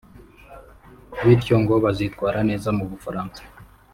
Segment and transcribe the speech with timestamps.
[1.25, 3.41] bityo ngo bazitwara neza mu Bufaransa